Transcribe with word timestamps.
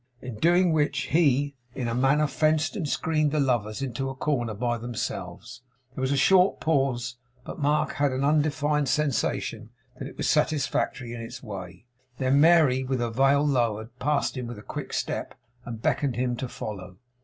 In 0.19 0.39
doing 0.39 0.73
which, 0.73 1.01
he, 1.09 1.53
in 1.75 1.87
a 1.87 1.93
manner 1.93 2.25
fenced 2.25 2.75
and 2.75 2.89
screened 2.89 3.31
the 3.31 3.39
lovers 3.39 3.83
into 3.83 4.09
a 4.09 4.15
corner 4.15 4.55
by 4.55 4.79
themselves. 4.79 5.61
There 5.93 6.01
was 6.01 6.11
a 6.11 6.17
short 6.17 6.59
pause, 6.59 7.17
but 7.45 7.59
Mark 7.59 7.91
had 7.91 8.11
an 8.11 8.23
undefined 8.23 8.89
sensation 8.89 9.69
that 9.99 10.07
it 10.07 10.17
was 10.17 10.25
a 10.25 10.29
satisfactory 10.29 11.11
one 11.11 11.19
in 11.21 11.27
its 11.27 11.43
way. 11.43 11.85
Then 12.17 12.41
Mary, 12.41 12.83
with 12.83 12.99
her 12.99 13.11
veil 13.11 13.45
lowered, 13.45 13.89
passed 13.99 14.35
him 14.35 14.47
with 14.47 14.57
a 14.57 14.63
quick 14.63 14.91
step, 14.91 15.35
and 15.65 15.83
beckoned 15.83 16.15
him 16.15 16.35
to 16.37 16.47
follow. 16.47 16.97